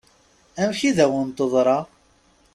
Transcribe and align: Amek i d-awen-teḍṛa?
Amek 0.61 0.81
i 0.89 0.91
d-awen-teḍṛa? 0.97 1.79